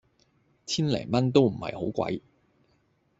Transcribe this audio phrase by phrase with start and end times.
[0.65, 2.21] 千零蚊都唔係好貴